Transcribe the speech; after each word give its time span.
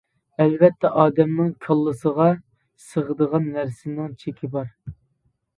ئەلۋەتتە 0.43 0.89
ئادەمنىڭ 1.01 1.51
كاللىسىغا 1.65 2.27
سىغىدىغان 2.87 3.47
نەرسىنىڭ 3.59 4.17
چېكى 4.25 4.51
بار. 4.57 4.77